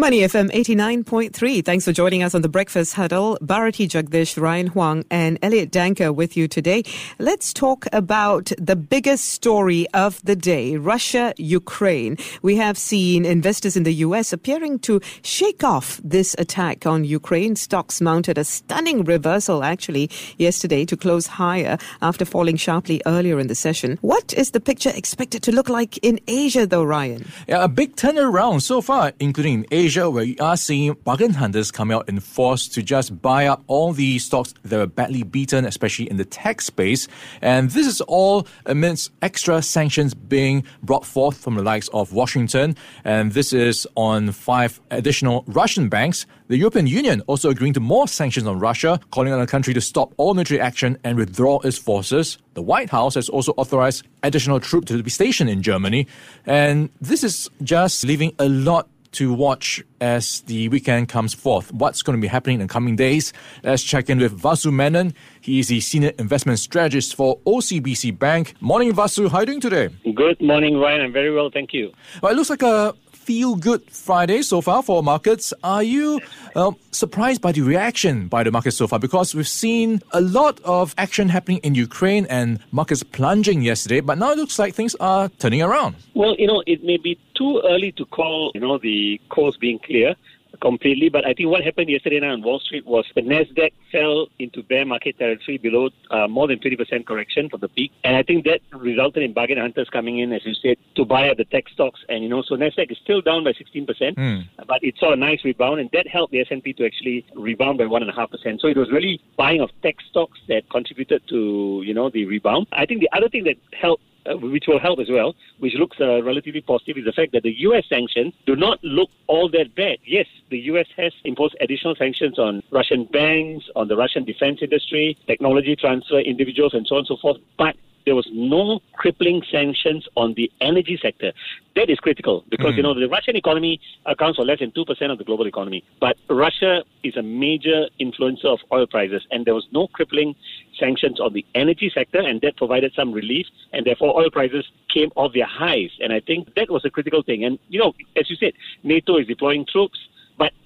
[0.00, 1.62] Money FM 89.3.
[1.62, 3.36] Thanks for joining us on the Breakfast Huddle.
[3.42, 6.84] Bharati Jagdish, Ryan Huang, and Elliot Danker with you today.
[7.18, 12.16] Let's talk about the biggest story of the day Russia Ukraine.
[12.40, 17.54] We have seen investors in the US appearing to shake off this attack on Ukraine.
[17.54, 23.48] Stocks mounted a stunning reversal actually yesterday to close higher after falling sharply earlier in
[23.48, 23.98] the session.
[24.00, 27.26] What is the picture expected to look like in Asia, though, Ryan?
[27.46, 29.89] Yeah, a big turnaround so far, including Asia.
[29.90, 33.64] Asia, where you are seeing bargain hunters come out in force to just buy up
[33.66, 37.08] all the stocks that are badly beaten, especially in the tech space.
[37.42, 42.76] And this is all amidst extra sanctions being brought forth from the likes of Washington.
[43.02, 46.24] And this is on five additional Russian banks.
[46.46, 49.80] The European Union also agreeing to more sanctions on Russia, calling on the country to
[49.80, 52.38] stop all military action and withdraw its forces.
[52.54, 56.06] The White House has also authorized additional troops to be stationed in Germany.
[56.46, 61.72] And this is just leaving a lot to watch as the weekend comes forth.
[61.72, 63.32] What's going to be happening in the coming days?
[63.62, 65.14] Let's check in with Vasu Menon.
[65.40, 68.54] He is the senior investment strategist for OCBC Bank.
[68.60, 69.28] Morning, Vasu.
[69.30, 69.88] How are you doing today?
[70.14, 71.02] Good morning, Ryan.
[71.02, 71.92] I'm very well, thank you.
[72.22, 72.94] Well, it looks like a
[73.30, 75.54] feel good Friday so far for markets.
[75.62, 76.20] Are you
[76.56, 78.98] uh, surprised by the reaction by the market so far?
[78.98, 84.18] Because we've seen a lot of action happening in Ukraine and markets plunging yesterday, but
[84.18, 85.94] now it looks like things are turning around.
[86.14, 89.78] Well, you know, it may be too early to call, you know, the course being
[89.78, 90.16] clear
[90.60, 91.08] completely.
[91.08, 94.62] But I think what happened yesterday night on Wall Street was the Nasdaq fell into
[94.62, 98.44] bear market territory below uh, more than 20% correction from the peak, and I think
[98.44, 101.68] that resulted in bargain hunters coming in, as you said, to buy at the tech
[101.68, 102.00] stocks.
[102.08, 104.48] And you know, so Nasdaq is still down by 16%, mm.
[104.66, 107.86] but it saw a nice rebound, and that helped the S&P to actually rebound by
[107.86, 108.60] one and a half percent.
[108.60, 112.66] So it was really buying of tech stocks that contributed to you know the rebound.
[112.72, 115.98] I think the other thing that helped uh, which will help as well, which looks
[116.00, 117.84] uh, relatively positive, is the fact that the U.S.
[117.88, 119.98] sanctions do not look all that bad.
[120.04, 120.86] Yes, the U.S.
[120.96, 126.74] has imposed additional sanctions on Russian banks, on the Russian defense industry, technology transfer, individuals,
[126.74, 127.38] and so on and so forth.
[127.58, 127.76] But
[128.10, 131.32] there was no crippling sanctions on the energy sector.
[131.76, 132.78] That is critical because, mm.
[132.78, 135.84] you know, the Russian economy accounts for less than 2% of the global economy.
[136.00, 140.34] But Russia is a major influencer of oil prices, and there was no crippling
[140.76, 145.12] sanctions on the energy sector, and that provided some relief, and therefore oil prices came
[145.14, 145.90] off their highs.
[146.00, 147.44] And I think that was a critical thing.
[147.44, 150.00] And, you know, as you said, NATO is deploying troops,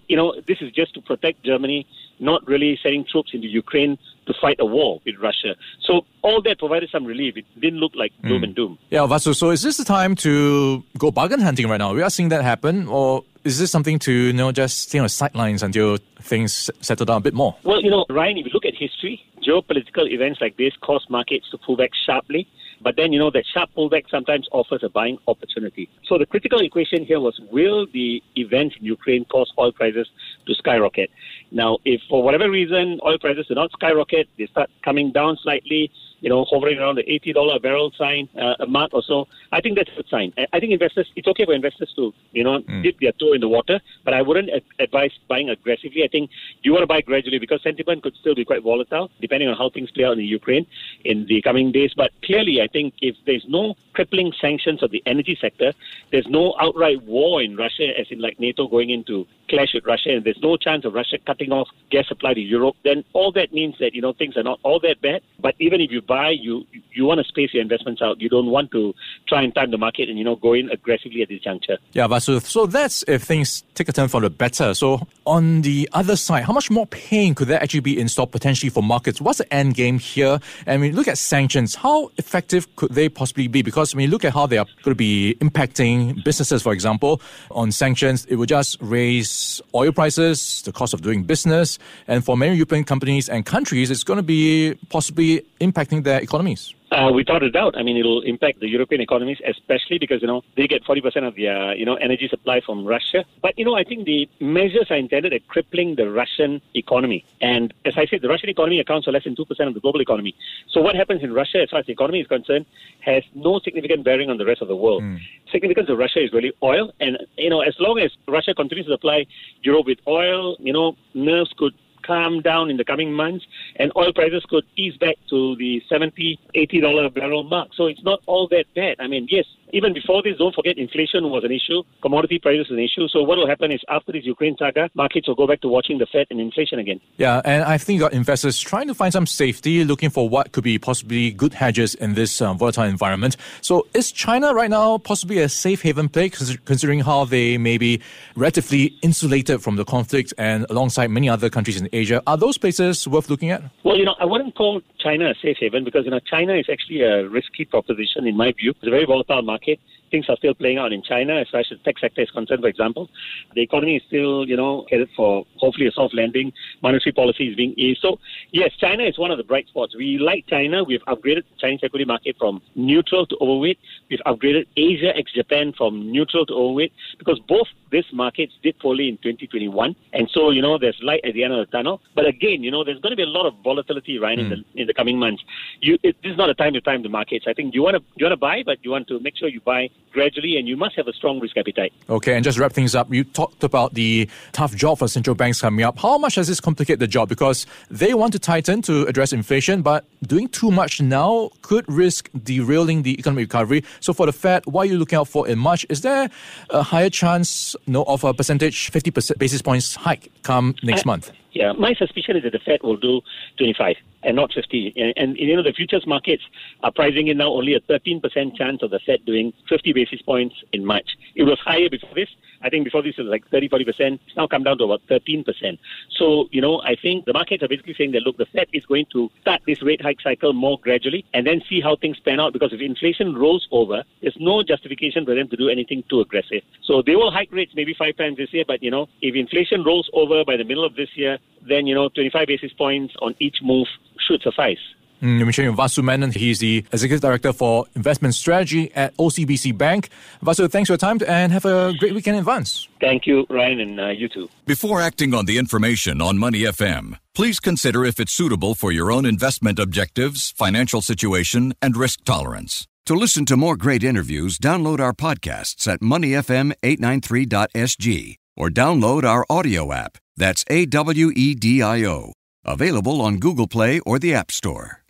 [0.08, 1.86] you know, this is just to protect Germany,
[2.20, 5.54] not really sending troops into Ukraine to fight a war with Russia.
[5.82, 7.36] So all that provided some relief.
[7.36, 8.44] It didn't look like doom mm.
[8.44, 8.78] and doom.
[8.90, 11.92] Yeah, Vasu, so is this the time to go bargain hunting right now?
[11.92, 15.04] We are seeing that happen, or is this something to you know just stay on
[15.04, 17.56] the sidelines until things settle down a bit more?
[17.64, 21.50] Well, you know, Ryan, if you look at history, geopolitical events like this cause markets
[21.50, 22.48] to pull back sharply.
[22.84, 25.88] But then, you know, that sharp pullback sometimes offers a buying opportunity.
[26.06, 30.06] So the critical equation here was will the event in Ukraine cause oil prices
[30.46, 31.10] to skyrocket?
[31.50, 35.90] Now, if for whatever reason oil prices do not skyrocket, they start coming down slightly,
[36.24, 39.60] you know, hovering around the $80 a barrel sign, uh, a mark or so, I
[39.60, 40.32] think that's a good sign.
[40.54, 42.82] I think investors, it's okay for investors to, you know, mm.
[42.82, 44.48] dip their toe in the water, but I wouldn't
[44.78, 46.02] advise buying aggressively.
[46.02, 46.30] I think
[46.62, 49.68] you want to buy gradually because sentiment could still be quite volatile depending on how
[49.68, 50.66] things play out in Ukraine
[51.04, 51.92] in the coming days.
[51.94, 55.74] But clearly, I think if there's no crippling sanctions of the energy sector,
[56.10, 60.10] there's no outright war in Russia, as in like NATO going into clash with Russia,
[60.16, 63.52] and there's no chance of Russia cutting off gas supply to Europe, then all that
[63.52, 65.20] means that, you know, things are not all that bad.
[65.38, 68.20] But even if you buy buy, you you want to space your investments out.
[68.20, 68.94] You don't want to
[69.30, 71.78] try and time the market and you know go in aggressively at this juncture.
[71.92, 72.40] Yeah, Vasu.
[72.42, 74.74] So that's if things take a turn for the better.
[74.74, 74.88] So
[75.26, 78.70] on the other side, how much more pain could there actually be in store potentially
[78.70, 79.20] for markets?
[79.20, 80.38] What's the end game here?
[80.66, 83.62] And when you look at sanctions, how effective could they possibly be?
[83.62, 87.20] Because when you look at how they are going to be impacting businesses, for example,
[87.50, 92.36] on sanctions, it will just raise oil prices, the cost of doing business, and for
[92.36, 96.74] many European companies and countries, it's going to be possibly impacting their economies?
[96.92, 97.74] Uh, without a doubt.
[97.76, 101.34] I mean, it'll impact the European economies, especially because, you know, they get 40% of
[101.34, 103.24] their, you know, energy supply from Russia.
[103.42, 107.24] But, you know, I think the measures are intended at crippling the Russian economy.
[107.40, 110.02] And as I said, the Russian economy accounts for less than 2% of the global
[110.02, 110.36] economy.
[110.70, 112.66] So what happens in Russia, as far as the economy is concerned,
[113.00, 115.02] has no significant bearing on the rest of the world.
[115.02, 115.18] Mm.
[115.50, 116.92] Significance of Russia is really oil.
[117.00, 119.26] And, you know, as long as Russia continues to supply
[119.62, 121.72] Europe with oil, you know, nerves could
[122.06, 123.44] calm down in the coming months
[123.76, 127.86] and oil prices could ease back to the 70 80 dollar a barrel mark so
[127.86, 131.42] it's not all that bad i mean yes even before this, don't forget inflation was
[131.42, 133.08] an issue, commodity prices an issue.
[133.08, 135.98] So what will happen is after this Ukraine saga, markets will go back to watching
[135.98, 137.00] the Fed and inflation again.
[137.16, 140.78] Yeah, and I think investors trying to find some safety, looking for what could be
[140.78, 143.36] possibly good hedges in this um, volatile environment.
[143.62, 148.00] So is China right now possibly a safe haven play, considering how they may be
[148.36, 152.22] relatively insulated from the conflict and alongside many other countries in Asia?
[152.26, 153.62] Are those places worth looking at?
[153.84, 156.66] Well, you know, I wouldn't call China a safe haven because, you know, China is
[156.70, 158.70] actually a risky proposition in my view.
[158.70, 159.78] It's a very volatile market
[160.14, 162.60] things are still playing out in China as far as the tech sector is concerned,
[162.60, 163.10] for example.
[163.56, 166.52] The economy is still, you know, headed for hopefully a soft landing.
[166.82, 168.00] Monetary policy is being eased.
[168.00, 168.20] So,
[168.52, 169.96] yes, China is one of the bright spots.
[169.96, 170.84] We like China.
[170.84, 173.80] We've upgraded the Chinese equity market from neutral to overweight.
[174.08, 179.08] We've upgraded Asia ex Japan from neutral to overweight because both these markets did poorly
[179.08, 179.96] in 2021.
[180.12, 182.00] And so, you know, there's light at the end of the tunnel.
[182.14, 184.42] But again, you know, there's going to be a lot of volatility, right, mm.
[184.42, 184.78] in, the, hmm.
[184.78, 185.42] in the coming months.
[185.80, 187.46] You, it, this is not a time to time the markets.
[187.48, 189.48] I think you want to you want to buy, but you want to make sure
[189.48, 191.92] you buy gradually, and you must have a strong risk appetite.
[192.08, 195.60] Okay, and just wrap things up, you talked about the tough job for central banks
[195.60, 195.98] coming up.
[195.98, 197.28] How much does this complicate the job?
[197.28, 202.30] Because they want to tighten to address inflation, but doing too much now could risk
[202.42, 203.84] derailing the economic recovery.
[204.00, 205.84] So for the Fed, what are you looking out for in March?
[205.90, 206.30] Is there
[206.70, 211.32] a higher chance you know, of a percentage, 50 basis points hike come next month?
[211.52, 213.20] Yeah, my suspicion is that the Fed will do
[213.58, 214.94] 25 and not 50.
[214.96, 216.42] And, and, you know, the futures markets
[216.82, 220.56] are pricing in now only a 13% chance of the Fed doing 50 basis points
[220.72, 221.08] in March.
[221.34, 222.28] It was higher before this.
[222.64, 224.18] I think before this it was like 30, 40%.
[224.26, 225.78] It's now come down to about 13%.
[226.16, 228.86] So, you know, I think the markets are basically saying that, look, the Fed is
[228.86, 232.40] going to start this rate hike cycle more gradually and then see how things pan
[232.40, 236.20] out because if inflation rolls over, there's no justification for them to do anything too
[236.20, 236.62] aggressive.
[236.82, 239.84] So they will hike rates maybe five times this year, but, you know, if inflation
[239.84, 241.38] rolls over by the middle of this year,
[241.68, 243.88] then, you know, 25 basis points on each move
[244.18, 244.78] should suffice.
[245.24, 250.10] Mm, Michelle Vasu Menon, he's the Executive Director for Investment Strategy at OCBC Bank.
[250.44, 252.86] Vasu, thanks for your time and have a great weekend in advance.
[253.00, 254.50] Thank you, Ryan, and uh, you too.
[254.66, 259.10] Before acting on the information on Money FM, please consider if it's suitable for your
[259.10, 262.86] own investment objectives, financial situation, and risk tolerance.
[263.06, 269.90] To listen to more great interviews, download our podcasts at moneyfm893.sg or download our audio
[269.90, 270.18] app.
[270.36, 272.34] That's A W E D I O.
[272.66, 275.03] Available on Google Play or the App Store.